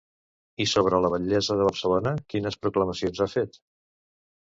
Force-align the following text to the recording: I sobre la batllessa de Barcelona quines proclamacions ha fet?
I 0.65 0.65
sobre 0.71 1.01
la 1.07 1.11
batllessa 1.17 1.59
de 1.61 1.69
Barcelona 1.69 2.17
quines 2.35 2.61
proclamacions 2.67 3.25
ha 3.27 3.33
fet? 3.39 3.65